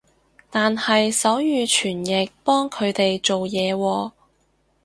[0.49, 4.11] 但係手語傳譯幫佢哋做嘢喎